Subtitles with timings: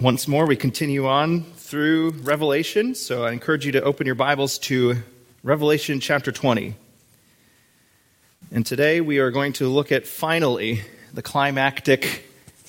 [0.00, 2.94] Once more, we continue on through Revelation.
[2.94, 4.96] So I encourage you to open your Bibles to
[5.42, 6.74] Revelation chapter 20.
[8.50, 10.80] And today we are going to look at finally
[11.12, 12.24] the climactic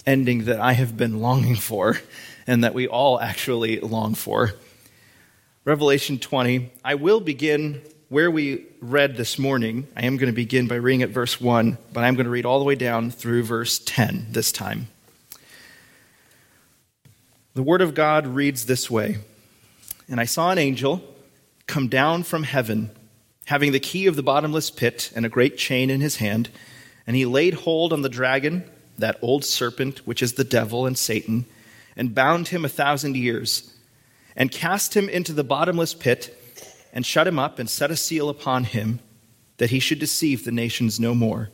[0.05, 2.01] ending that I have been longing for
[2.47, 4.51] and that we all actually long for.
[5.63, 6.69] Revelation 20.
[6.83, 9.87] I will begin where we read this morning.
[9.95, 12.45] I am going to begin by reading at verse 1, but I'm going to read
[12.45, 14.89] all the way down through verse 10 this time.
[17.53, 19.17] The Word of God reads this way
[20.07, 21.03] And I saw an angel
[21.67, 22.91] come down from heaven,
[23.45, 26.49] having the key of the bottomless pit and a great chain in his hand,
[27.05, 28.63] and he laid hold on the dragon,
[28.97, 31.45] that old serpent, which is the devil and Satan,
[31.97, 33.73] and bound him a thousand years,
[34.33, 36.37] and cast him into the bottomless pit,
[36.93, 38.99] and shut him up, and set a seal upon him,
[39.57, 41.49] that he should deceive the nations no more,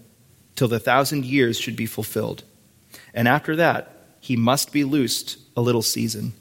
[0.56, 2.44] till the thousand years should be fulfilled.
[3.16, 3.97] And after that,
[4.28, 6.34] he must be loosed a little season.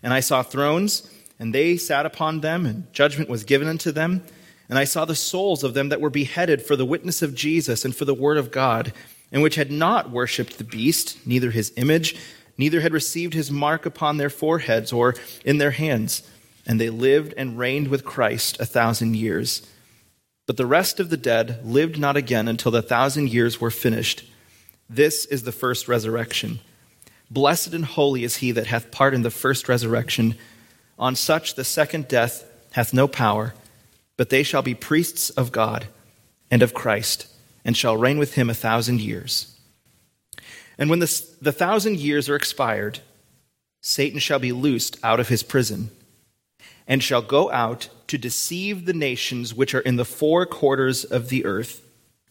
[0.00, 4.22] And I saw thrones, and they sat upon them, and judgment was given unto them.
[4.68, 7.84] And I saw the souls of them that were beheaded for the witness of Jesus
[7.84, 8.92] and for the word of God,
[9.32, 12.14] and which had not worshipped the beast, neither his image,
[12.56, 16.22] neither had received his mark upon their foreheads or in their hands.
[16.64, 19.66] And they lived and reigned with Christ a thousand years.
[20.46, 24.22] But the rest of the dead lived not again until the thousand years were finished.
[24.88, 26.60] This is the first resurrection.
[27.30, 30.34] Blessed and holy is he that hath part in the first resurrection.
[30.98, 33.54] On such the second death hath no power,
[34.16, 35.86] but they shall be priests of God
[36.50, 37.28] and of Christ,
[37.64, 39.56] and shall reign with him a thousand years.
[40.76, 43.00] And when the, the thousand years are expired,
[43.80, 45.90] Satan shall be loosed out of his prison,
[46.88, 51.28] and shall go out to deceive the nations which are in the four quarters of
[51.28, 51.80] the earth,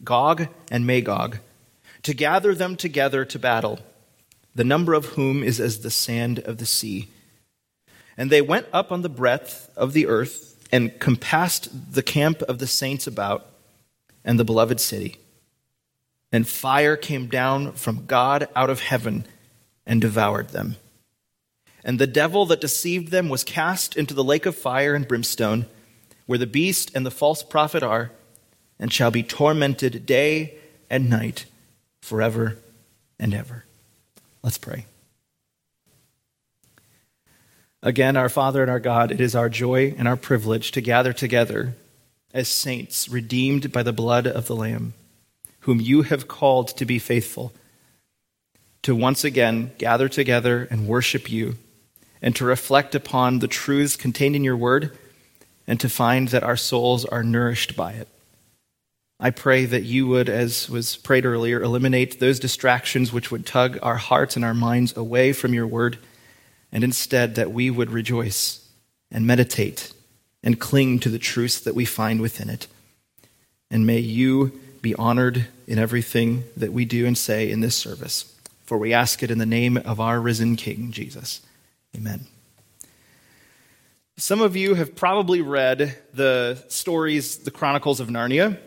[0.03, 1.37] Gog and Magog,
[2.03, 3.79] to gather them together to battle
[4.59, 7.07] the number of whom is as the sand of the sea.
[8.17, 12.59] And they went up on the breadth of the earth and compassed the camp of
[12.59, 13.45] the saints about
[14.25, 15.15] and the beloved city.
[16.33, 19.23] And fire came down from God out of heaven
[19.85, 20.75] and devoured them.
[21.85, 25.67] And the devil that deceived them was cast into the lake of fire and brimstone,
[26.25, 28.11] where the beast and the false prophet are,
[28.77, 30.55] and shall be tormented day
[30.89, 31.45] and night
[32.01, 32.57] forever
[33.17, 33.63] and ever.
[34.43, 34.85] Let's pray.
[37.81, 41.13] Again, our Father and our God, it is our joy and our privilege to gather
[41.13, 41.75] together
[42.33, 44.93] as saints redeemed by the blood of the Lamb,
[45.61, 47.53] whom you have called to be faithful,
[48.81, 51.55] to once again gather together and worship you,
[52.21, 54.97] and to reflect upon the truths contained in your word,
[55.65, 58.07] and to find that our souls are nourished by it.
[59.19, 63.77] I pray that you would, as was prayed earlier, eliminate those distractions which would tug
[63.81, 65.97] our hearts and our minds away from your word,
[66.71, 68.65] and instead that we would rejoice
[69.11, 69.91] and meditate
[70.41, 72.67] and cling to the truths that we find within it.
[73.69, 78.33] And may you be honored in everything that we do and say in this service.
[78.63, 81.41] For we ask it in the name of our risen King, Jesus.
[81.95, 82.21] Amen.
[84.15, 88.57] Some of you have probably read the stories, the Chronicles of Narnia.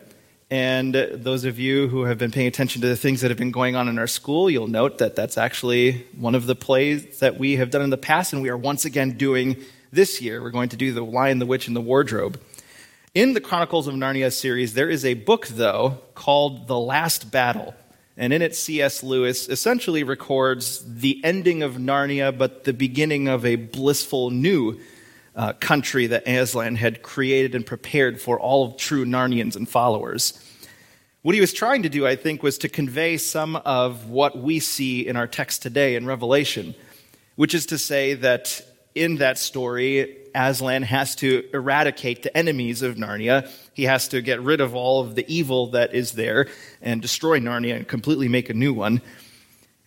[0.53, 3.49] And those of you who have been paying attention to the things that have been
[3.49, 7.39] going on in our school, you'll note that that's actually one of the plays that
[7.39, 9.57] we have done in the past, and we are once again doing
[9.91, 10.43] this year.
[10.43, 12.39] We're going to do The Lion, the Witch, and the Wardrobe.
[13.15, 17.73] In the Chronicles of Narnia series, there is a book, though, called The Last Battle.
[18.15, 19.01] And in it, C.S.
[19.01, 24.79] Lewis essentially records the ending of Narnia, but the beginning of a blissful new
[25.35, 30.39] uh, country that Aslan had created and prepared for all of true Narnians and followers.
[31.23, 34.59] What he was trying to do, I think, was to convey some of what we
[34.59, 36.75] see in our text today in Revelation,
[37.37, 38.61] which is to say that
[38.93, 43.49] in that story, Aslan has to eradicate the enemies of Narnia.
[43.73, 46.47] He has to get rid of all of the evil that is there
[46.81, 49.01] and destroy Narnia and completely make a new one.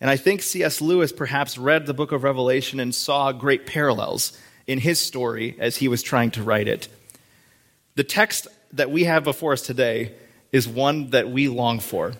[0.01, 0.81] And I think C.S.
[0.81, 4.35] Lewis perhaps read the book of Revelation and saw great parallels
[4.65, 6.87] in his story as he was trying to write it.
[7.93, 10.13] The text that we have before us today
[10.51, 12.13] is one that we long for.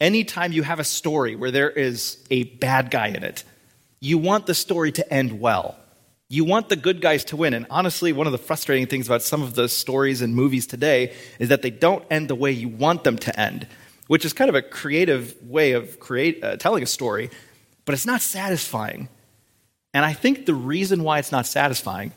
[0.00, 3.44] Anytime you have a story where there is a bad guy in it,
[4.00, 5.76] you want the story to end well.
[6.28, 7.54] You want the good guys to win.
[7.54, 11.14] And honestly, one of the frustrating things about some of the stories and movies today
[11.38, 13.66] is that they don't end the way you want them to end,
[14.08, 17.30] which is kind of a creative way of create, uh, telling a story,
[17.84, 19.08] but it's not satisfying.
[19.94, 22.12] And I think the reason why it's not satisfying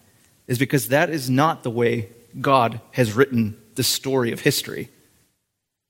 [0.48, 2.10] is because that is not the way
[2.40, 4.90] God has written the story of history.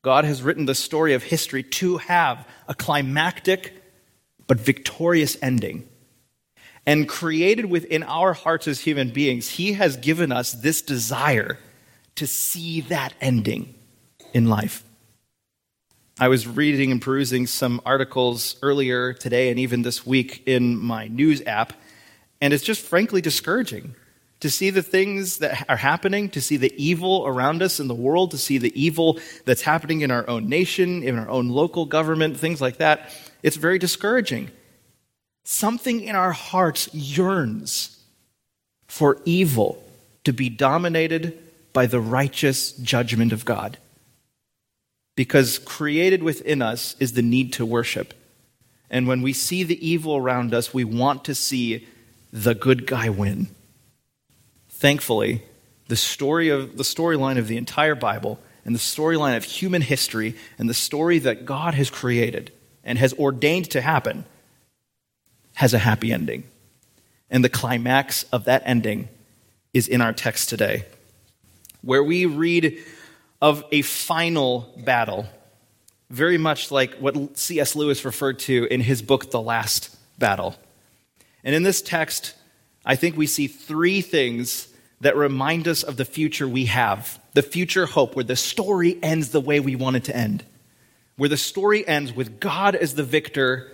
[0.05, 3.73] God has written the story of history to have a climactic
[4.45, 5.89] but victorious ending.
[6.85, 11.57] And created within our hearts as human beings, He has given us this desire
[12.17, 13.73] to see that ending
[14.31, 14.83] in life.
[16.19, 21.07] I was reading and perusing some articles earlier today and even this week in my
[21.07, 21.73] news app,
[22.39, 23.95] and it's just frankly discouraging
[24.45, 27.95] to see the things that are happening, to see the evil around us in the
[27.95, 31.87] world, to see the evil that's happening in our own nation, in our own local
[31.87, 33.09] government, things like that.
[33.41, 34.51] It's very discouraging.
[35.45, 37.99] Something in our hearts yearns
[38.85, 39.83] for evil
[40.25, 41.35] to be dominated
[41.73, 43.79] by the righteous judgment of God.
[45.15, 48.13] Because created within us is the need to worship.
[48.91, 51.87] And when we see the evil around us, we want to see
[52.31, 53.47] the good guy win.
[54.85, 55.41] Thankfully,
[55.87, 60.35] the story of the storyline of the entire Bible and the storyline of human history
[60.59, 62.51] and the story that God has created
[62.83, 64.25] and has ordained to happen
[65.55, 66.43] has a happy ending.
[67.31, 69.09] And the climax of that ending
[69.73, 70.85] is in our text today,
[71.81, 72.77] where we read
[73.41, 75.25] of a final battle,
[76.11, 77.75] very much like what C.S.
[77.75, 80.55] Lewis referred to in his book, The Last Battle.
[81.43, 82.35] And in this text,
[82.85, 84.67] I think we see three things
[85.01, 89.29] that remind us of the future we have, the future hope, where the story ends
[89.29, 90.43] the way we want it to end,
[91.17, 93.71] where the story ends with God as the victor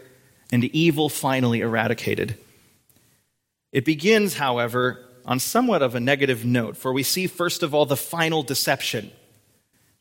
[0.52, 2.38] and evil finally eradicated.
[3.72, 7.86] It begins, however, on somewhat of a negative note, for we see, first of all,
[7.86, 9.12] the final deception.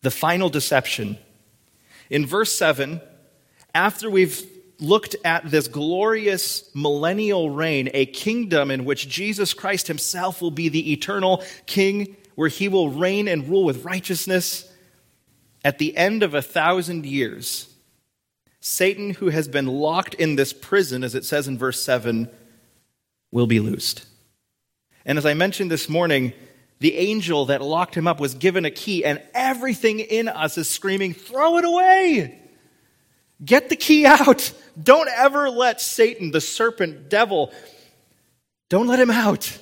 [0.02, 1.18] The final deception.
[2.08, 3.00] In verse 7,
[3.74, 4.44] after we've
[4.80, 10.68] looked at this glorious millennial reign, a kingdom in which Jesus Christ himself will be
[10.68, 14.66] the eternal king, where he will reign and rule with righteousness.
[15.64, 17.68] At the end of a thousand years,
[18.60, 22.28] Satan, who has been locked in this prison, as it says in verse 7,
[23.30, 24.04] will be loosed.
[25.04, 26.32] And as I mentioned this morning,
[26.78, 30.68] the angel that locked him up was given a key, and everything in us is
[30.68, 32.39] screaming, Throw it away!
[33.44, 34.52] Get the key out.
[34.80, 37.52] Don't ever let Satan, the serpent, devil,
[38.68, 39.58] don't let him out.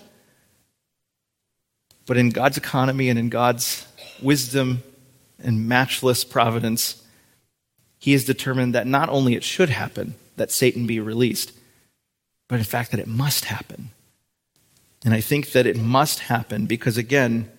[2.07, 3.87] But in God's economy and in God's
[4.23, 4.83] wisdom
[5.43, 7.03] and matchless providence,
[7.99, 11.53] he has determined that not only it should happen that Satan be released,
[12.49, 13.91] but in fact that it must happen.
[15.05, 17.51] And I think that it must happen because, again,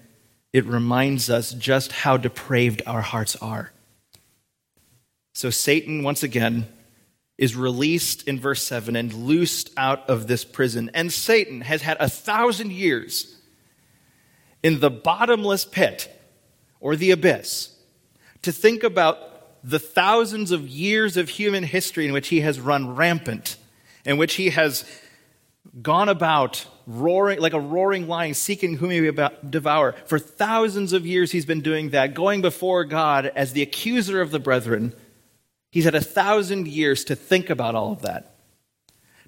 [0.52, 3.72] it reminds us just how depraved our hearts are.
[5.34, 6.68] So Satan, once again,
[7.38, 10.92] is released in verse 7 and loosed out of this prison.
[10.94, 13.38] And Satan has had a thousand years
[14.62, 16.14] in the bottomless pit
[16.82, 17.76] or the abyss
[18.42, 19.18] to think about
[19.64, 23.58] the thousands of years of human history in which he has run rampant,
[24.06, 24.86] in which he has
[25.82, 31.06] gone about roaring like a roaring lion seeking whom he may devour for thousands of
[31.06, 34.94] years he's been doing that going before god as the accuser of the brethren
[35.72, 38.36] He's had a thousand years to think about all of that.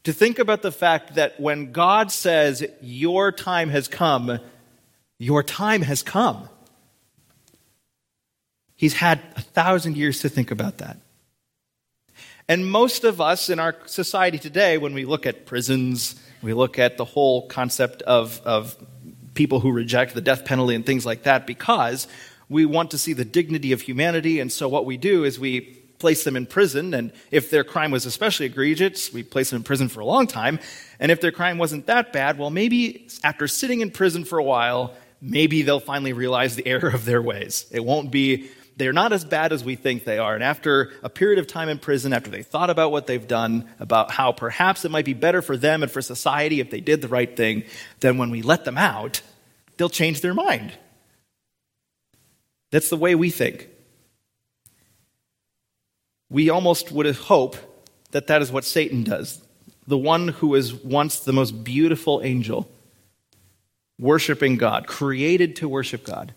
[0.03, 4.39] To think about the fact that when God says, Your time has come,
[5.19, 6.49] your time has come.
[8.75, 10.97] He's had a thousand years to think about that.
[12.47, 16.79] And most of us in our society today, when we look at prisons, we look
[16.79, 18.75] at the whole concept of, of
[19.35, 22.07] people who reject the death penalty and things like that, because
[22.49, 24.39] we want to see the dignity of humanity.
[24.39, 26.93] And so what we do is we place them in prison.
[26.93, 30.27] And if their crime was especially egregious, we place them in prison for a long
[30.27, 30.59] time.
[30.99, 34.43] And if their crime wasn't that bad, well, maybe after sitting in prison for a
[34.43, 37.67] while, maybe they'll finally realize the error of their ways.
[37.71, 40.33] It won't be, they're not as bad as we think they are.
[40.33, 43.69] And after a period of time in prison, after they thought about what they've done,
[43.79, 47.01] about how perhaps it might be better for them and for society if they did
[47.01, 47.63] the right thing,
[47.99, 49.21] then when we let them out,
[49.77, 50.73] they'll change their mind.
[52.71, 53.67] That's the way we think
[56.31, 57.57] we almost would hope
[58.11, 59.43] that that is what Satan does.
[59.85, 62.71] The one who was once the most beautiful angel,
[63.99, 66.33] worshiping God, created to worship God.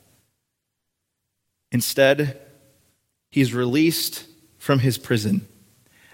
[1.71, 2.41] Instead,
[3.31, 4.27] he's released
[4.59, 5.47] from his prison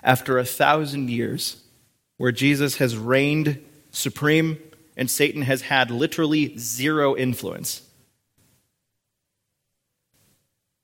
[0.02, 1.62] after a thousand years,
[2.18, 4.58] where Jesus has reigned supreme
[4.96, 7.82] and Satan has had literally zero influence.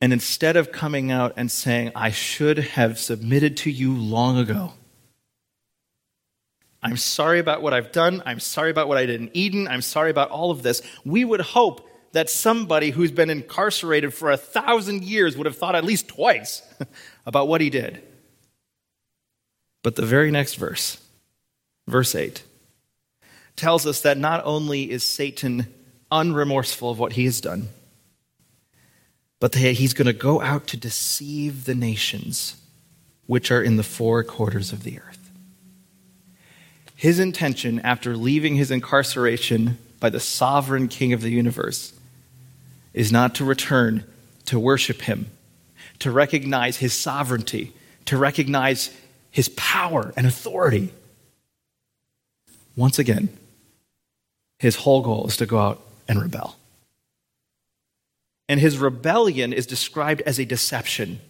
[0.01, 4.75] And instead of coming out and saying, I should have submitted to you long ago,
[6.83, 8.23] I'm sorry about what I've done.
[8.27, 9.67] I'm sorry about what I did in Eden.
[9.67, 10.83] I'm sorry about all of this.
[11.05, 15.75] We would hope that somebody who's been incarcerated for a thousand years would have thought
[15.75, 16.63] at least twice
[17.27, 18.03] about what he did.
[19.83, 20.99] But the very next verse,
[21.89, 22.43] verse 8,
[23.57, 25.67] tells us that not only is Satan
[26.13, 27.69] unremorseful of what he has done,
[29.41, 32.57] but that he's going to go out to deceive the nations
[33.27, 35.31] which are in the four quarters of the earth.
[36.95, 41.93] His intention, after leaving his incarceration by the sovereign king of the universe,
[42.95, 44.05] is not to return
[44.47, 45.31] to worship him,
[45.99, 47.75] to recognize his sovereignty,
[48.07, 48.97] to recognize
[49.31, 50.91] his power and authority.
[52.75, 53.29] Once again,
[54.59, 56.57] his whole goal is to go out and rebel.
[58.49, 61.21] And his rebellion is described as a deception.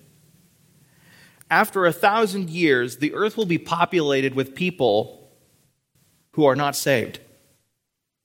[1.50, 5.30] After a thousand years, the earth will be populated with people
[6.32, 7.20] who are not saved.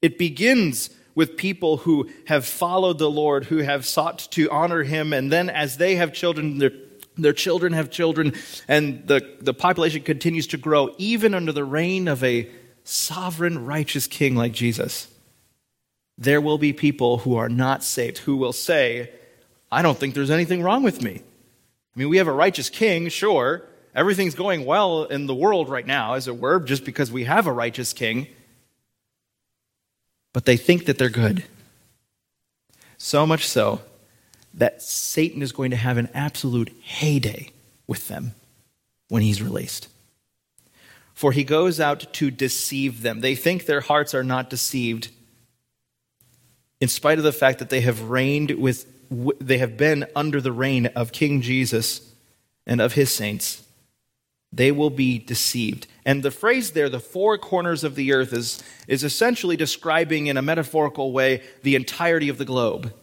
[0.01, 5.13] It begins with people who have followed the Lord, who have sought to honor him,
[5.13, 6.71] and then as they have children, their,
[7.17, 8.33] their children have children,
[8.67, 12.49] and the, the population continues to grow, even under the reign of a
[12.83, 15.07] sovereign, righteous king like Jesus.
[16.21, 19.09] There will be people who are not saved who will say,
[19.71, 21.15] I don't think there's anything wrong with me.
[21.15, 23.63] I mean, we have a righteous king, sure.
[23.95, 27.47] Everything's going well in the world right now, as it were, just because we have
[27.47, 28.27] a righteous king.
[30.31, 31.43] But they think that they're good.
[32.99, 33.81] So much so
[34.53, 37.49] that Satan is going to have an absolute heyday
[37.87, 38.35] with them
[39.09, 39.87] when he's released.
[41.15, 43.21] For he goes out to deceive them.
[43.21, 45.09] They think their hearts are not deceived,
[46.81, 48.85] in spite of the fact that they have reigned with
[49.39, 52.13] they have been under the reign of King Jesus
[52.65, 53.63] and of his saints,
[54.53, 55.85] they will be deceived.
[56.05, 60.37] And the phrase there, the four corners of the earth, is, is essentially describing in
[60.37, 62.93] a metaphorical way the entirety of the globe.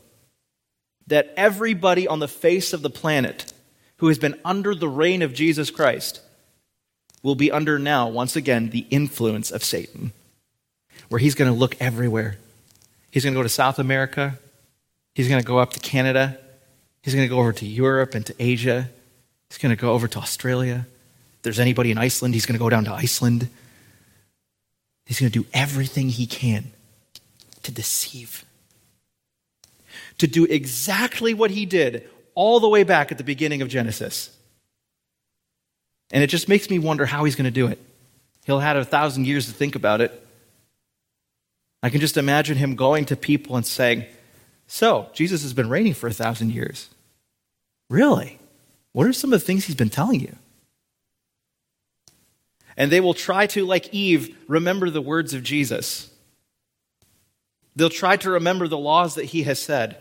[1.06, 3.52] That everybody on the face of the planet
[3.98, 6.22] who has been under the reign of Jesus Christ
[7.22, 10.12] will be under now, once again, the influence of Satan,
[11.10, 12.38] where he's going to look everywhere.
[13.10, 14.38] He's going to go to South America,
[15.18, 16.38] He's going to go up to Canada.
[17.02, 18.88] He's going to go over to Europe and to Asia.
[19.48, 20.86] He's going to go over to Australia.
[21.38, 23.48] If there's anybody in Iceland, he's going to go down to Iceland.
[25.06, 26.70] He's going to do everything he can
[27.64, 28.44] to deceive,
[30.18, 34.30] to do exactly what he did all the way back at the beginning of Genesis.
[36.12, 37.80] And it just makes me wonder how he's going to do it.
[38.44, 40.27] He'll have a thousand years to think about it.
[41.82, 44.04] I can just imagine him going to people and saying,
[44.70, 46.90] so, Jesus has been reigning for a thousand years.
[47.88, 48.38] Really?
[48.92, 50.36] What are some of the things he's been telling you?
[52.76, 56.10] And they will try to, like Eve, remember the words of Jesus.
[57.74, 59.96] They'll try to remember the laws that he has said.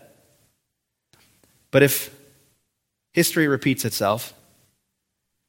[1.70, 2.14] But if
[3.12, 4.34] history repeats itself,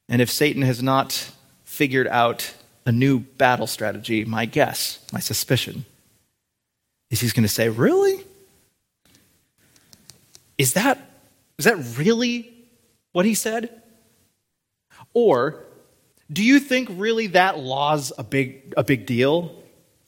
[0.08, 1.30] and if Satan has not
[1.64, 2.54] figured out
[2.86, 5.84] a new battle strategy, my guess, my suspicion,
[7.10, 8.24] is he's going to say, Really?
[10.58, 10.98] Is that,
[11.58, 12.52] is that really
[13.12, 13.82] what he said?
[15.14, 15.64] Or
[16.30, 19.56] do you think really that law's a big, a big deal?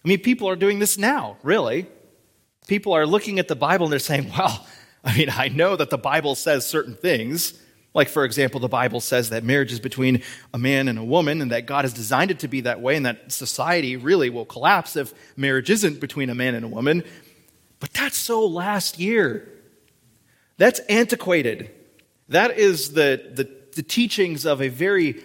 [0.05, 1.87] I mean, people are doing this now, really.
[2.67, 4.67] People are looking at the Bible and they're saying, well,
[5.05, 7.55] I mean, I know that the Bible says certain things.
[7.95, 10.23] Like, for example, the Bible says that marriage is between
[10.55, 12.97] a man and a woman, and that God has designed it to be that way,
[12.97, 17.05] and that society really will collapse if marriage isn't between a man and a woman.
[17.81, 19.49] But that's so last year.
[20.57, 21.71] That's antiquated.
[22.29, 25.23] That is the, the, the teachings of a very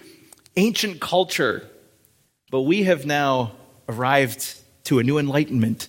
[0.57, 1.69] ancient culture.
[2.51, 3.53] But we have now
[3.87, 5.87] arrived to a new enlightenment.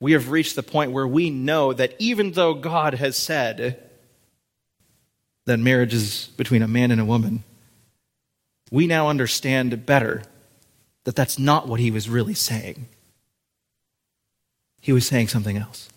[0.00, 3.85] We have reached the point where we know that even though God has said
[5.46, 7.42] that marriage is between a man and a woman,
[8.70, 10.22] we now understand better
[11.04, 12.86] that that's not what he was really saying.
[14.80, 15.88] He was saying something else.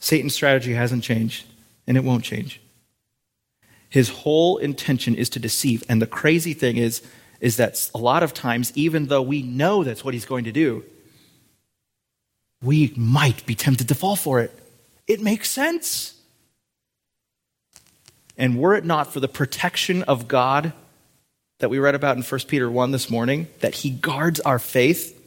[0.00, 1.46] Satan's strategy hasn't changed,
[1.86, 2.60] and it won't change.
[3.88, 5.82] His whole intention is to deceive.
[5.88, 7.02] And the crazy thing is,
[7.40, 10.52] is that a lot of times, even though we know that's what he's going to
[10.52, 10.84] do,
[12.62, 14.52] we might be tempted to fall for it.
[15.06, 16.17] It makes sense.
[18.38, 20.72] And were it not for the protection of God
[21.58, 25.20] that we read about in 1 Peter 1 this morning, that he guards our faith,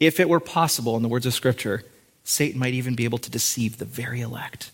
[0.00, 1.84] if it were possible, in the words of Scripture,
[2.24, 4.70] Satan might even be able to deceive the very elect.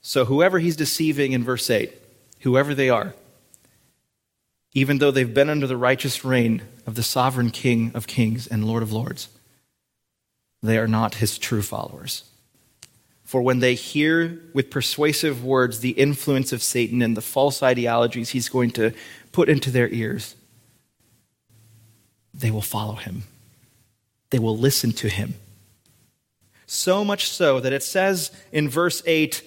[0.00, 1.92] So, whoever he's deceiving in verse 8,
[2.40, 3.14] whoever they are,
[4.72, 8.64] even though they've been under the righteous reign of the sovereign King of kings and
[8.64, 9.28] Lord of lords,
[10.62, 12.24] they are not his true followers.
[13.26, 18.30] For when they hear with persuasive words the influence of Satan and the false ideologies
[18.30, 18.92] he's going to
[19.32, 20.36] put into their ears,
[22.32, 23.24] they will follow him.
[24.30, 25.34] They will listen to him.
[26.66, 29.42] So much so that it says in verse 8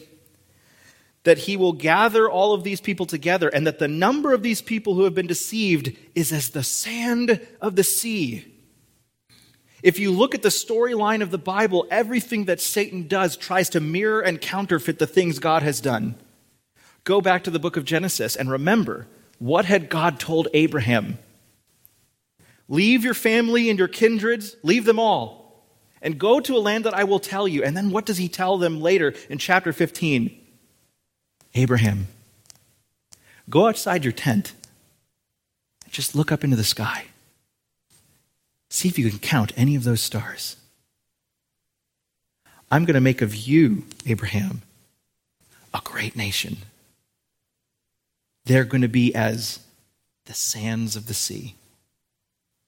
[1.24, 4.62] that he will gather all of these people together and that the number of these
[4.62, 8.45] people who have been deceived is as the sand of the sea.
[9.81, 13.79] If you look at the storyline of the Bible, everything that Satan does tries to
[13.79, 16.15] mirror and counterfeit the things God has done.
[17.03, 19.07] Go back to the book of Genesis and remember
[19.39, 21.17] what had God told Abraham?
[22.67, 25.65] Leave your family and your kindreds, leave them all,
[26.01, 27.63] and go to a land that I will tell you.
[27.63, 30.38] And then what does he tell them later in chapter 15?
[31.55, 32.07] Abraham,
[33.50, 34.53] go outside your tent
[35.86, 37.05] and just look up into the sky.
[38.70, 40.56] See if you can count any of those stars.
[42.72, 44.62] I'm going to make of you, Abraham,
[45.74, 46.58] a great nation.
[48.46, 49.60] They're going to be as
[50.26, 51.56] the sands of the sea.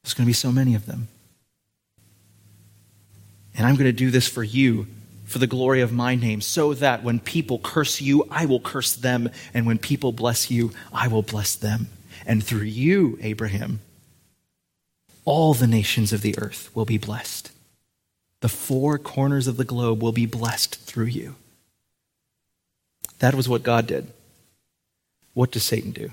[0.03, 1.08] There's going to be so many of them.
[3.55, 4.88] And I'm going to do this for you,
[5.25, 8.96] for the glory of my name, so that when people curse you, I will curse
[8.96, 9.29] them.
[9.53, 11.89] And when people bless you, I will bless them.
[12.25, 13.81] And through you, Abraham,
[15.25, 17.51] all the nations of the earth will be blessed.
[18.41, 21.35] The four corners of the globe will be blessed through you.
[23.19, 24.11] That was what God did.
[25.33, 26.11] What does Satan do?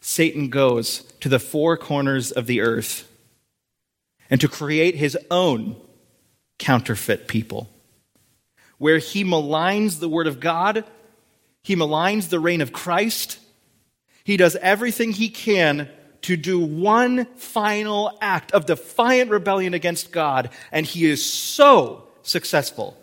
[0.00, 3.08] Satan goes to the four corners of the earth
[4.28, 5.76] and to create his own
[6.58, 7.70] counterfeit people,
[8.78, 10.84] where he maligns the word of God,
[11.62, 13.38] he maligns the reign of Christ,
[14.24, 15.88] he does everything he can
[16.24, 22.96] to do one final act of defiant rebellion against God, and he is so successful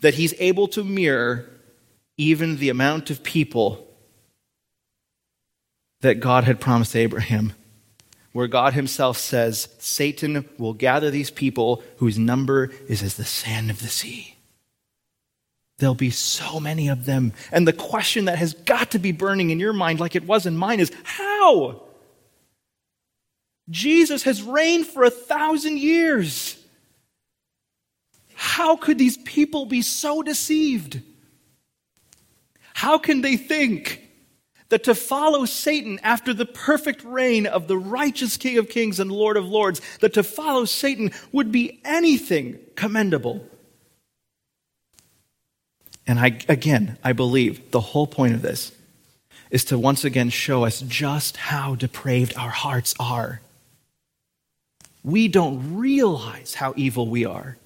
[0.00, 1.48] that he's able to mirror
[2.16, 3.86] even the amount of people
[6.02, 7.54] that God had promised Abraham,
[8.32, 13.70] where God himself says, Satan will gather these people whose number is as the sand
[13.70, 14.36] of the sea.
[15.78, 17.32] There'll be so many of them.
[17.50, 20.44] And the question that has got to be burning in your mind, like it was
[20.44, 21.82] in mine, is how?
[23.70, 26.58] Jesus has reigned for a thousand years.
[28.34, 31.00] How could these people be so deceived?
[32.74, 34.02] How can they think
[34.68, 39.10] that to follow Satan after the perfect reign of the righteous King of Kings and
[39.10, 43.48] Lord of Lords, that to follow Satan would be anything commendable?
[46.06, 48.72] And I, again, I believe the whole point of this
[49.50, 53.40] is to once again show us just how depraved our hearts are
[55.04, 57.58] we don't realize how evil we are.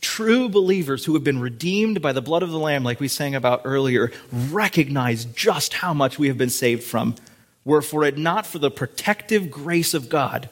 [0.00, 3.34] True believers who have been redeemed by the blood of the Lamb, like we sang
[3.34, 7.16] about earlier, recognize just how much we have been saved from.
[7.64, 10.48] Were for it not for the protective grace of God,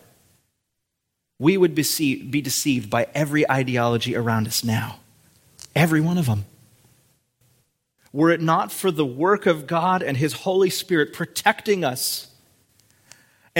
[1.40, 5.00] we would be deceived by every ideology around us now.
[5.74, 6.44] Every one of them.
[8.12, 12.29] Were it not for the work of God and His Holy Spirit protecting us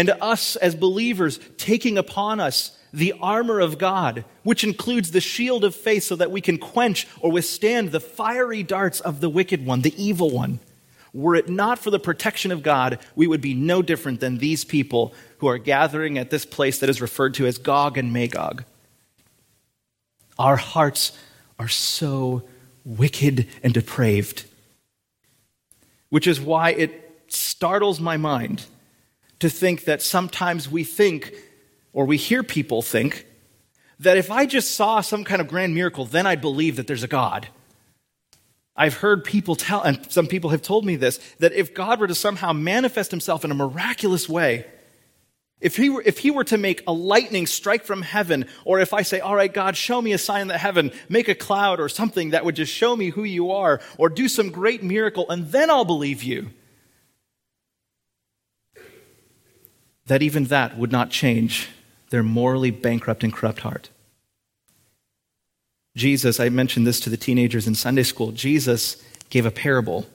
[0.00, 5.62] and us as believers taking upon us the armor of God, which includes the shield
[5.62, 9.66] of faith so that we can quench or withstand the fiery darts of the wicked
[9.66, 10.58] one, the evil one.
[11.12, 14.64] Were it not for the protection of God, we would be no different than these
[14.64, 18.64] people who are gathering at this place that is referred to as Gog and Magog.
[20.38, 21.12] Our hearts
[21.58, 22.44] are so
[22.86, 24.46] wicked and depraved,
[26.08, 28.64] which is why it startles my mind
[29.40, 31.35] to think that sometimes we think,
[31.92, 33.26] or we hear people think,
[33.98, 37.03] that if I just saw some kind of grand miracle, then I'd believe that there's
[37.03, 37.48] a God.
[38.76, 42.07] I've heard people tell, and some people have told me this, that if God were
[42.07, 44.64] to somehow manifest himself in a miraculous way,
[45.61, 48.94] if he, were, if he were to make a lightning strike from heaven, or if
[48.94, 51.81] I say, All right, God, show me a sign in the heaven, make a cloud
[51.81, 55.29] or something that would just show me who you are, or do some great miracle,
[55.29, 56.50] and then I'll believe you.
[60.11, 61.68] That even that would not change
[62.09, 63.90] their morally bankrupt and corrupt heart.
[65.96, 70.09] Jesus, I mentioned this to the teenagers in Sunday school, Jesus gave a parable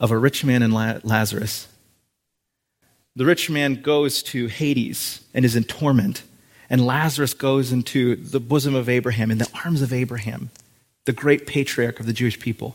[0.00, 1.68] of a rich man and Lazarus.
[3.14, 6.24] The rich man goes to Hades and is in torment,
[6.68, 10.50] and Lazarus goes into the bosom of Abraham, in the arms of Abraham,
[11.04, 12.74] the great patriarch of the Jewish people.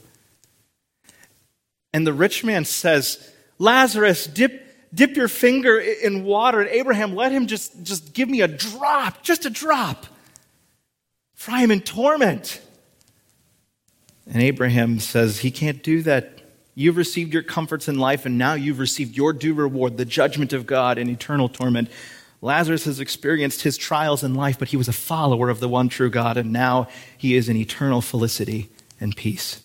[1.91, 6.61] And the rich man says, Lazarus, dip dip your finger in water.
[6.61, 10.05] And Abraham, let him just, just give me a drop, just a drop,
[11.35, 12.61] for I am in torment.
[14.31, 16.41] And Abraham says, He can't do that.
[16.75, 20.53] You've received your comforts in life, and now you've received your due reward, the judgment
[20.53, 21.89] of God and eternal torment.
[22.41, 25.89] Lazarus has experienced his trials in life, but he was a follower of the one
[25.89, 29.61] true God, and now he is in eternal felicity and peace.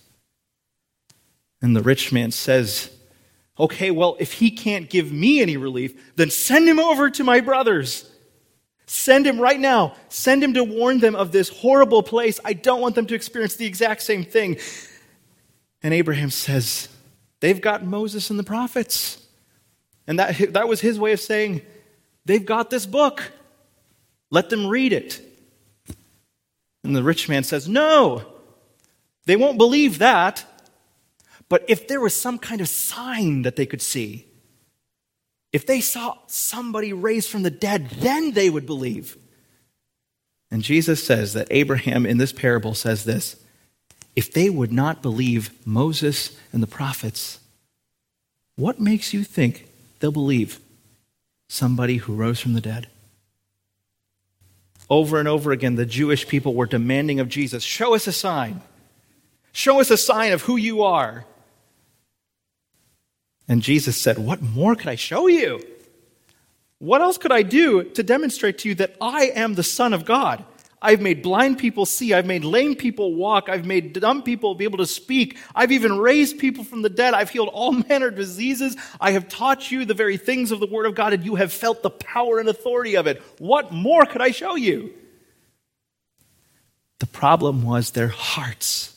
[1.62, 2.90] And the rich man says,
[3.58, 7.40] Okay, well, if he can't give me any relief, then send him over to my
[7.40, 8.10] brothers.
[8.86, 9.94] Send him right now.
[10.08, 12.40] Send him to warn them of this horrible place.
[12.44, 14.58] I don't want them to experience the exact same thing.
[15.82, 16.88] And Abraham says,
[17.40, 19.24] They've got Moses and the prophets.
[20.06, 21.62] And that, that was his way of saying,
[22.24, 23.22] They've got this book.
[24.30, 25.20] Let them read it.
[26.82, 28.26] And the rich man says, No,
[29.26, 30.44] they won't believe that.
[31.48, 34.26] But if there was some kind of sign that they could see,
[35.52, 39.16] if they saw somebody raised from the dead, then they would believe.
[40.50, 43.36] And Jesus says that Abraham in this parable says this
[44.16, 47.40] if they would not believe Moses and the prophets,
[48.56, 50.60] what makes you think they'll believe
[51.48, 52.88] somebody who rose from the dead?
[54.88, 58.60] Over and over again, the Jewish people were demanding of Jesus, Show us a sign.
[59.52, 61.24] Show us a sign of who you are.
[63.48, 65.62] And Jesus said, What more could I show you?
[66.78, 70.04] What else could I do to demonstrate to you that I am the Son of
[70.04, 70.44] God?
[70.84, 72.12] I've made blind people see.
[72.12, 73.48] I've made lame people walk.
[73.48, 75.38] I've made dumb people be able to speak.
[75.54, 77.14] I've even raised people from the dead.
[77.14, 78.76] I've healed all manner of diseases.
[79.00, 81.54] I have taught you the very things of the Word of God, and you have
[81.54, 83.22] felt the power and authority of it.
[83.38, 84.92] What more could I show you?
[86.98, 88.93] The problem was their hearts.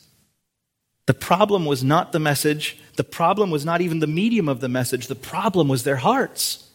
[1.08, 2.76] The problem was not the message.
[2.96, 5.06] The problem was not even the medium of the message.
[5.06, 6.68] The problem was their hearts.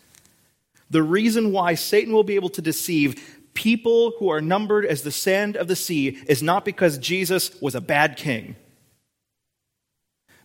[0.90, 5.12] The reason why Satan will be able to deceive people who are numbered as the
[5.12, 8.56] sand of the sea is not because Jesus was a bad king.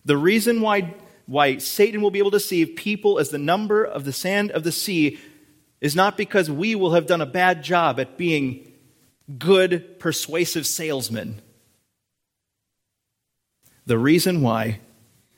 [0.05, 0.93] The reason why,
[1.25, 4.63] why Satan will be able to deceive people as the number of the sand of
[4.63, 5.17] the sea
[5.81, 8.71] is not because we will have done a bad job at being
[9.39, 11.41] good, persuasive salesmen.
[13.89, 14.77] The reason why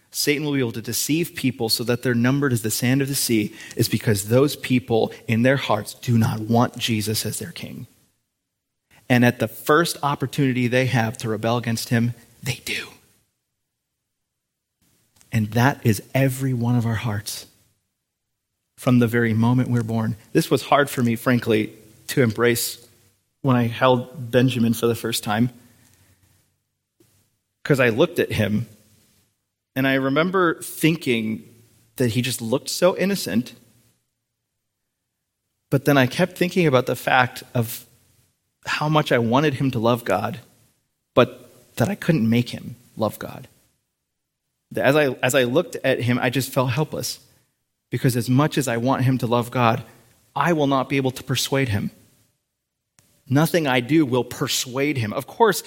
[0.09, 3.07] Satan will be able to deceive people so that they're numbered as the sand of
[3.07, 7.53] the sea is because those people in their hearts do not want Jesus as their
[7.53, 7.87] king.
[9.07, 12.87] And at the first opportunity they have to rebel against him, they do.
[15.31, 17.47] And that is every one of our hearts
[18.75, 20.17] from the very moment we're born.
[20.33, 21.71] This was hard for me, frankly,
[22.07, 22.85] to embrace
[23.43, 25.51] when I held Benjamin for the first time
[27.71, 28.67] because I looked at him
[29.77, 31.47] and I remember thinking
[31.95, 33.53] that he just looked so innocent.
[35.69, 37.85] But then I kept thinking about the fact of
[38.65, 40.41] how much I wanted him to love God,
[41.13, 43.47] but that I couldn't make him love God.
[44.75, 47.21] As I, as I looked at him, I just felt helpless.
[47.89, 49.81] Because as much as I want him to love God,
[50.35, 51.91] I will not be able to persuade him.
[53.33, 55.13] Nothing I do will persuade him.
[55.13, 55.63] Of course,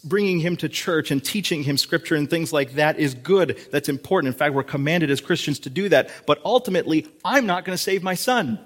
[0.00, 3.60] bringing him to church and teaching him scripture and things like that is good.
[3.70, 4.34] That's important.
[4.34, 6.10] In fact, we're commanded as Christians to do that.
[6.26, 8.58] But ultimately, I'm not going to save my son.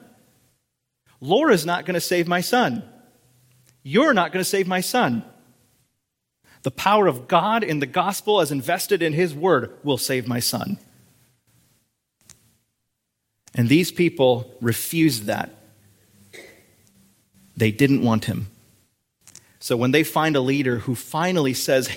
[1.21, 2.83] Laura's not going to save my son.
[3.83, 5.23] You're not going to save my son.
[6.63, 10.41] The power of God in the gospel, as invested in his word, will save my
[10.41, 10.79] son.
[13.55, 15.60] And these people refused that.
[17.61, 18.47] They didn't want him.
[19.59, 21.95] So when they find a leader who finally says,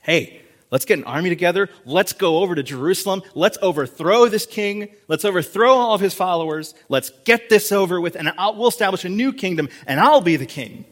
[0.00, 4.88] hey, let's get an army together, let's go over to Jerusalem, let's overthrow this king,
[5.08, 9.04] let's overthrow all of his followers, let's get this over with, and I'll, we'll establish
[9.04, 10.86] a new kingdom, and I'll be the king.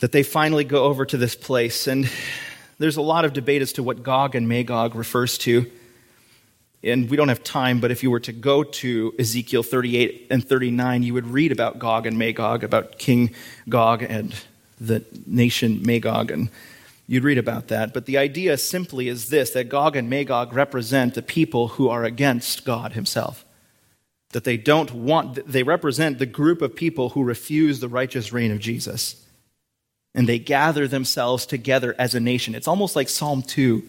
[0.00, 2.10] That they finally go over to this place, and
[2.80, 5.70] there's a lot of debate as to what Gog and Magog refers to
[6.84, 10.46] and we don't have time, but if you were to go to Ezekiel 38 and
[10.46, 13.34] 39, you would read about Gog and Magog, about King
[13.68, 14.34] Gog and
[14.80, 16.50] the nation Magog, and
[17.06, 17.94] you'd read about that.
[17.94, 22.04] But the idea simply is this that Gog and Magog represent the people who are
[22.04, 23.44] against God Himself.
[24.30, 28.50] That they don't want, they represent the group of people who refuse the righteous reign
[28.50, 29.24] of Jesus.
[30.14, 32.54] And they gather themselves together as a nation.
[32.54, 33.82] It's almost like Psalm 2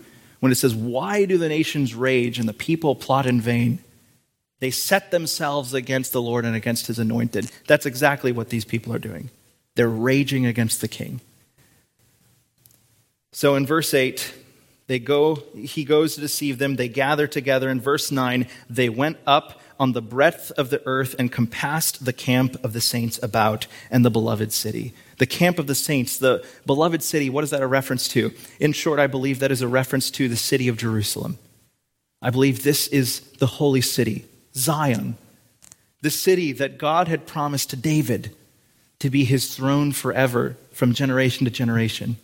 [0.43, 3.79] when it says, Why do the nations rage and the people plot in vain?
[4.59, 7.49] They set themselves against the Lord and against his anointed.
[7.65, 9.29] That's exactly what these people are doing.
[9.75, 11.21] They're raging against the king.
[13.31, 14.33] So in verse 8,
[14.87, 16.75] they go, he goes to deceive them.
[16.75, 17.69] They gather together.
[17.69, 22.13] In verse 9, they went up on the breadth of the earth and compassed the
[22.13, 24.93] camp of the saints about and the beloved city.
[25.17, 28.31] The camp of the saints, the beloved city, what is that a reference to?
[28.61, 31.37] In short, I believe that is a reference to the city of Jerusalem.
[32.21, 34.23] I believe this is the holy city,
[34.55, 35.17] Zion,
[36.01, 38.33] the city that God had promised to David
[38.99, 42.15] to be his throne forever from generation to generation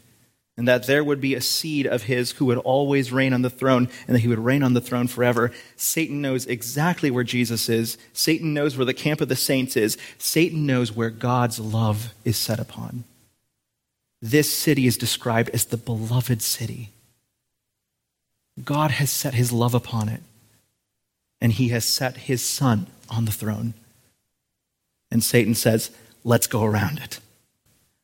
[0.60, 3.50] and that there would be a seed of his who would always reign on the
[3.50, 5.54] throne, and that he would reign on the throne forever.
[5.78, 7.98] Satan knows exactly where Jesus is.
[8.12, 9.98] Satan knows where the camp of the saints is.
[10.18, 13.06] Satan knows where God's love is set upon.
[14.22, 16.90] This city is described as the beloved city.
[18.62, 20.24] God has set his love upon it,
[21.40, 23.76] and he has set his son on the throne.
[25.10, 25.90] And Satan says,
[26.26, 27.22] Let's go around it.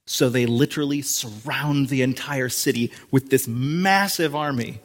[0.07, 4.79] So they literally surround the entire city with this massive army,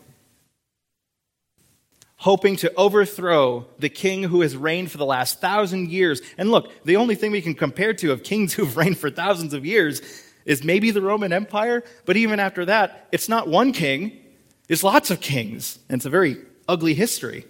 [2.17, 6.23] hoping to overthrow the king who has reigned for the last thousand years.
[6.39, 9.53] And look, the only thing we can compare to of kings who've reigned for thousands
[9.53, 10.01] of years
[10.47, 14.19] is maybe the Roman Empire, but even after that, it's not one king,
[14.69, 17.45] it's lots of kings, and it's a very ugly history.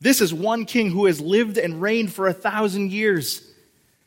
[0.00, 3.51] This is one king who has lived and reigned for a thousand years.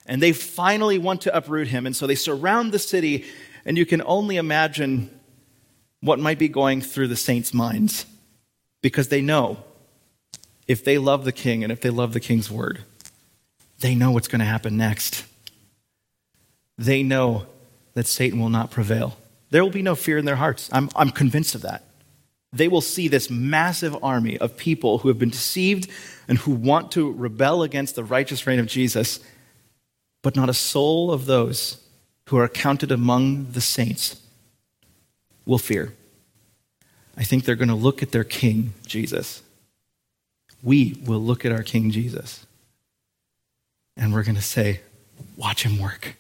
[0.06, 1.86] And they finally want to uproot him.
[1.86, 3.26] And so they surround the city,
[3.66, 5.10] and you can only imagine
[6.02, 8.06] what might be going through the saints' minds
[8.82, 9.58] because they know
[10.68, 12.84] if they love the king and if they love the king's word,
[13.80, 15.26] they know what's going to happen next.
[16.78, 17.48] They know
[17.94, 19.18] that Satan will not prevail.
[19.50, 20.70] There will be no fear in their hearts.
[20.72, 21.84] I'm, I'm convinced of that.
[22.52, 25.90] They will see this massive army of people who have been deceived
[26.28, 29.20] and who want to rebel against the righteous reign of Jesus
[30.26, 31.78] but not a soul of those
[32.30, 34.20] who are counted among the saints
[35.46, 35.94] will fear.
[37.16, 39.44] I think they're going to look at their King, Jesus.
[40.64, 42.48] We will look at our King, Jesus.
[43.96, 44.82] And we're going to say,
[45.38, 46.16] Watch him work.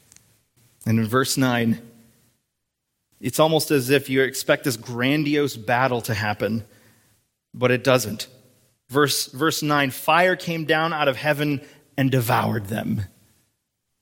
[0.85, 1.81] And in verse 9,
[3.19, 6.63] it's almost as if you expect this grandiose battle to happen,
[7.55, 8.27] but it doesn't.
[8.87, 11.59] Verse, verse 9 fire came down out of heaven
[11.97, 13.05] and devoured them.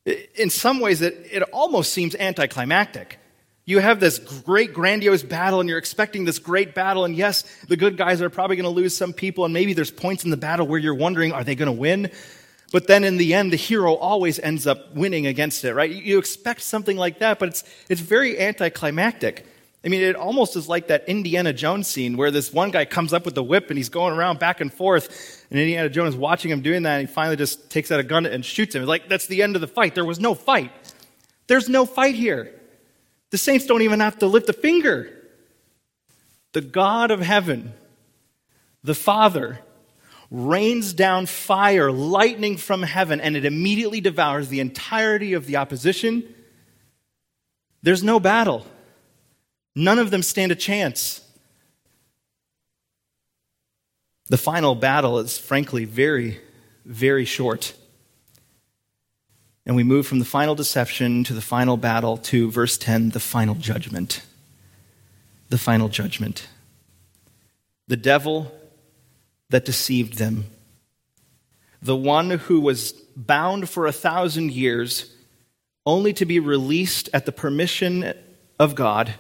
[0.05, 3.19] In some ways, it, it almost seems anticlimactic.
[3.65, 7.05] You have this great, grandiose battle, and you're expecting this great battle.
[7.05, 9.91] And yes, the good guys are probably going to lose some people, and maybe there's
[9.91, 12.11] points in the battle where you're wondering, are they going to win?
[12.73, 15.89] But then in the end, the hero always ends up winning against it, right?
[15.89, 19.45] You expect something like that, but it's, it's very anticlimactic.
[19.85, 23.11] I mean, it almost is like that Indiana Jones scene where this one guy comes
[23.11, 26.51] up with the whip and he's going around back and forth, and Indiana Jones watching
[26.51, 28.85] him doing that, and he finally just takes out a gun and shoots him.
[28.85, 29.93] Like, that's the end of the fight.
[29.93, 30.71] There was no fight.
[31.47, 32.53] There's no fight here.
[33.31, 35.11] The saints don't even have to lift a finger.
[36.53, 37.73] The God of heaven,
[38.83, 39.59] the Father,
[40.31, 46.23] rains down fire, lightning from heaven, and it immediately devours the entirety of the opposition.
[47.81, 48.65] There's no battle.
[49.75, 51.21] None of them stand a chance.
[54.29, 56.39] The final battle is, frankly, very,
[56.85, 57.73] very short.
[59.65, 63.19] And we move from the final deception to the final battle to verse 10, the
[63.19, 64.23] final judgment.
[65.49, 66.47] The final judgment.
[67.87, 68.51] The devil
[69.49, 70.45] that deceived them,
[71.81, 75.13] the one who was bound for a thousand years,
[75.85, 78.13] only to be released at the permission
[78.57, 79.15] of God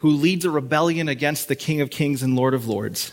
[0.00, 3.12] who leads a rebellion against the King of Kings and Lord of Lords,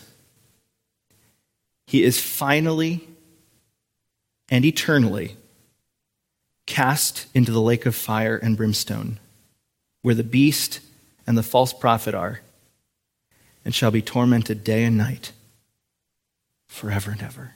[1.86, 3.06] he is finally
[4.50, 5.36] and eternally
[6.66, 9.18] cast into the lake of fire and brimstone,
[10.02, 10.80] where the beast
[11.26, 12.40] and the false prophet are,
[13.64, 15.32] and shall be tormented day and night
[16.68, 17.54] forever and ever.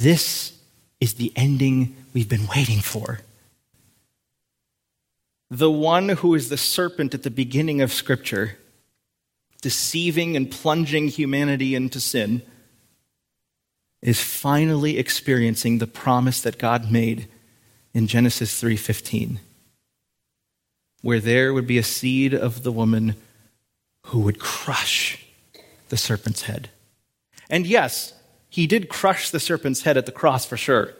[0.00, 0.56] This
[1.00, 3.20] is the ending we've been waiting for
[5.50, 8.58] the one who is the serpent at the beginning of Scripture,
[9.62, 12.42] deceiving and plunging humanity into sin,
[14.02, 17.28] is finally experiencing the promise that God made
[17.94, 19.38] in Genesis 3:15
[21.04, 23.14] where there would be a seed of the woman
[24.04, 25.22] who would crush
[25.90, 26.70] the serpent's head.
[27.50, 28.14] And yes,
[28.48, 30.94] he did crush the serpent's head at the cross for sure.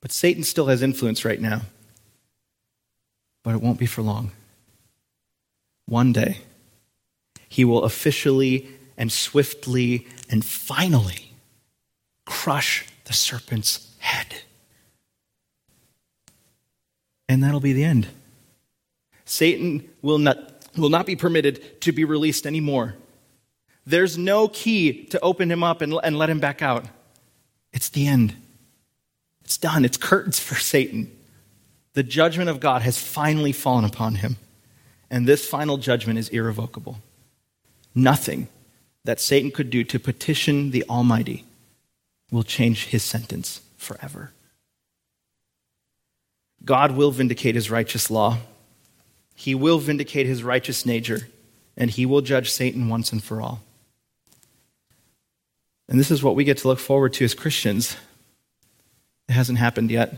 [0.00, 1.62] But Satan still has influence right now
[3.42, 4.32] but it won't be for long.
[5.86, 6.38] One day,
[7.48, 11.32] he will officially and swiftly and finally
[12.24, 14.36] crush the serpent's head.
[17.28, 18.08] And that'll be the end.
[19.24, 22.94] Satan will not, will not be permitted to be released anymore.
[23.86, 26.84] There's no key to open him up and, and let him back out.
[27.72, 28.34] It's the end.
[29.44, 29.84] It's done.
[29.84, 31.10] It's curtains for Satan.
[31.94, 34.36] The judgment of God has finally fallen upon him.
[35.10, 36.98] And this final judgment is irrevocable.
[37.94, 38.48] Nothing
[39.04, 41.44] that Satan could do to petition the Almighty
[42.30, 44.32] will change his sentence forever.
[46.64, 48.38] God will vindicate his righteous law.
[49.34, 51.28] He will vindicate his righteous nature,
[51.76, 53.60] and he will judge Satan once and for all.
[55.88, 57.96] And this is what we get to look forward to as Christians.
[59.28, 60.14] It hasn't happened yet.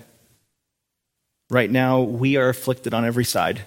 [1.50, 3.62] Right now, we are afflicted on every side.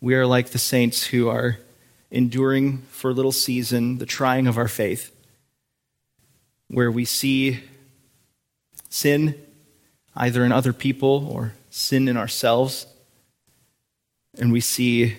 [0.00, 1.58] We are like the saints who are
[2.10, 5.14] enduring for a little season the trying of our faith,
[6.68, 7.60] where we see
[8.88, 9.34] sin
[10.16, 12.86] either in other people or sin in ourselves,
[14.38, 15.18] and we see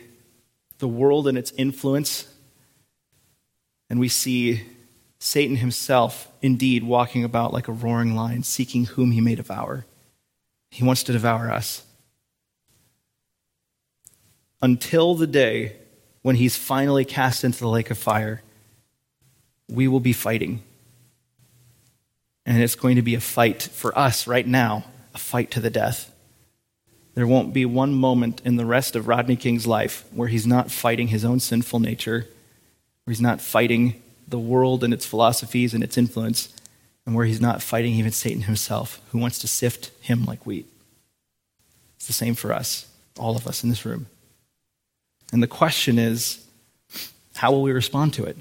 [0.80, 2.28] the world and its influence,
[3.90, 4.64] and we see
[5.20, 9.86] Satan himself indeed walking about like a roaring lion, seeking whom he may devour.
[10.72, 11.84] He wants to devour us.
[14.62, 15.76] Until the day
[16.22, 18.42] when he's finally cast into the lake of fire,
[19.70, 20.64] we will be fighting.
[22.46, 25.70] And it's going to be a fight for us right now, a fight to the
[25.70, 26.12] death.
[27.16, 30.72] There won't be one moment in the rest of Rodney King's life where he's not
[30.72, 32.28] fighting his own sinful nature,
[33.04, 36.50] where he's not fighting the world and its philosophies and its influence,
[37.06, 40.68] and where he's not fighting even Satan himself, who wants to sift him like wheat.
[41.98, 42.88] It's the same for us,
[43.20, 44.08] all of us in this room.
[45.32, 46.46] And the question is
[47.36, 48.38] how will we respond to it?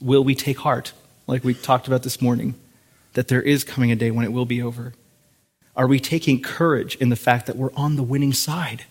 [0.00, 0.92] Will we take heart,
[1.26, 2.54] like we talked about this morning,
[3.12, 4.92] that there is coming a day when it will be over?
[5.76, 8.84] Are we taking courage in the fact that we're on the winning side?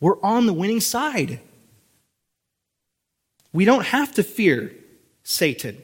[0.00, 1.40] We're on the winning side.
[3.52, 4.72] We don't have to fear
[5.22, 5.78] Satan.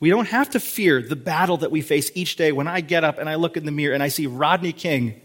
[0.00, 3.04] We don't have to fear the battle that we face each day when I get
[3.04, 5.20] up and I look in the mirror and I see Rodney King,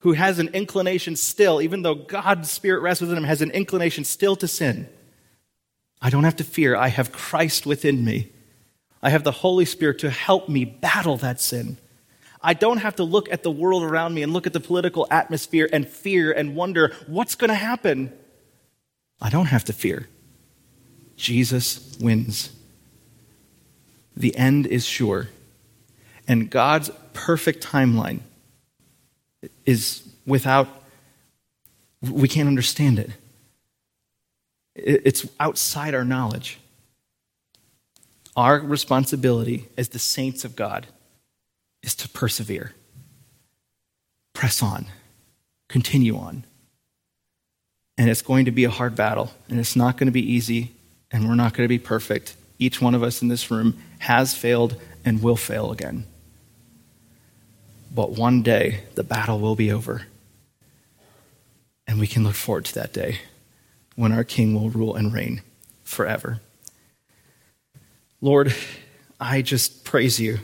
[0.00, 4.04] who has an inclination still, even though God's Spirit rests within him, has an inclination
[4.04, 4.88] still to sin.
[6.02, 6.76] I don't have to fear.
[6.76, 8.32] I have Christ within me.
[9.02, 11.78] I have the Holy Spirit to help me battle that sin.
[12.42, 15.06] I don't have to look at the world around me and look at the political
[15.10, 18.12] atmosphere and fear and wonder what's going to happen.
[19.20, 20.08] I don't have to fear.
[21.16, 22.55] Jesus wins.
[24.16, 25.28] The end is sure.
[26.26, 28.20] And God's perfect timeline
[29.64, 30.68] is without,
[32.00, 33.10] we can't understand it.
[34.74, 36.58] It's outside our knowledge.
[38.36, 40.86] Our responsibility as the saints of God
[41.82, 42.74] is to persevere,
[44.34, 44.86] press on,
[45.68, 46.44] continue on.
[47.96, 50.72] And it's going to be a hard battle, and it's not going to be easy,
[51.10, 52.34] and we're not going to be perfect.
[52.58, 56.06] Each one of us in this room has failed and will fail again.
[57.94, 60.02] But one day, the battle will be over.
[61.86, 63.20] And we can look forward to that day
[63.94, 65.42] when our King will rule and reign
[65.84, 66.40] forever.
[68.20, 68.54] Lord,
[69.20, 70.40] I just praise you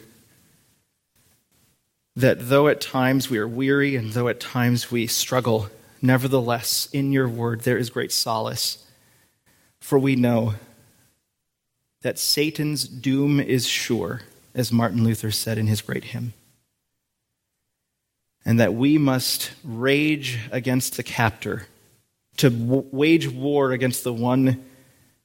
[2.14, 5.68] that though at times we are weary and though at times we struggle,
[6.00, 8.84] nevertheless, in your word there is great solace.
[9.80, 10.54] For we know
[12.02, 14.22] that Satan's doom is sure,
[14.54, 16.34] as Martin Luther said in his great hymn,
[18.44, 21.66] and that we must rage against the captor,
[22.36, 24.64] to w- wage war against the one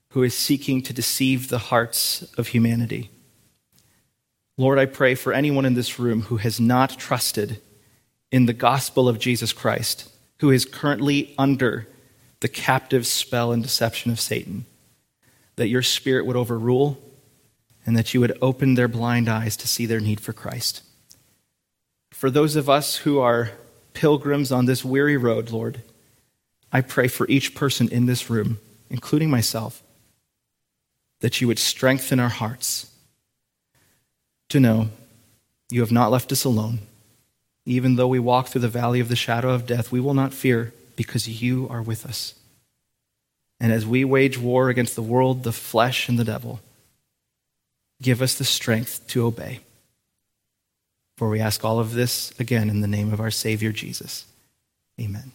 [0.10, 3.10] who is seeking to deceive the hearts of humanity.
[4.58, 7.62] Lord, I pray for anyone in this room who has not trusted
[8.32, 10.10] in the gospel of Jesus Christ,
[10.40, 11.88] who is currently under
[12.40, 14.66] the captive spell and deception of Satan,
[15.58, 16.98] that your spirit would overrule
[17.86, 20.82] and that you would open their blind eyes to see their need for Christ.
[22.12, 23.52] For those of us who are
[23.93, 25.82] pilgrims on this weary road, Lord,
[26.72, 29.84] I pray for each person in this room, including myself,
[31.22, 32.91] that you would strengthen our hearts
[34.49, 34.89] to know
[35.70, 36.80] you have not left us alone.
[37.66, 40.34] Even though we walk through the valley of the shadow of death, we will not
[40.34, 42.37] fear because you are with us.
[43.60, 46.60] And as we wage war against the world, the flesh, and the devil,
[48.01, 49.62] give us the strength to obey.
[51.18, 54.26] For we ask all of this again in the name of our Savior Jesus.
[55.01, 55.32] Amen.